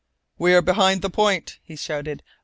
"We 0.39 0.55
are 0.55 0.63
behind 0.63 1.03
the 1.03 1.11
point," 1.11 1.59
he 1.61 1.75
shouted. 1.75 2.23